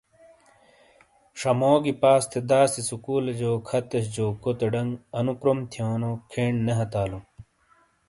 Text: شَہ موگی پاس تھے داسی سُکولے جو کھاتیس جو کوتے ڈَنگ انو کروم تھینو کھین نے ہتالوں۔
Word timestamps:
شَہ 1.39 1.51
موگی 1.59 1.93
پاس 2.01 2.23
تھے 2.31 2.39
داسی 2.49 2.81
سُکولے 2.89 3.33
جو 3.39 3.51
کھاتیس 3.67 4.05
جو 4.15 4.25
کوتے 4.43 4.67
ڈَنگ 4.73 4.91
انو 5.17 5.33
کروم 5.41 5.59
تھینو 5.71 6.11
کھین 6.31 6.53
نے 6.65 6.73
ہتالوں۔ 6.79 7.23